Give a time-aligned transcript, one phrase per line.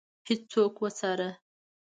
[0.27, 1.29] هیڅوک وڅاره.